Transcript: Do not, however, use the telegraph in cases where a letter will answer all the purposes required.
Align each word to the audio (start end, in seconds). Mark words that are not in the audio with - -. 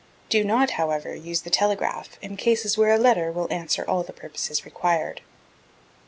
Do 0.29 0.43
not, 0.43 0.71
however, 0.81 1.13
use 1.13 1.41
the 1.41 1.51
telegraph 1.51 2.17
in 2.23 2.35
cases 2.35 2.75
where 2.75 2.91
a 2.91 2.97
letter 2.97 3.31
will 3.31 3.47
answer 3.53 3.85
all 3.87 4.01
the 4.01 4.11
purposes 4.11 4.65
required. 4.65 5.21